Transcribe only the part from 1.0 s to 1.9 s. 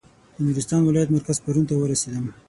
مرکز پارون ته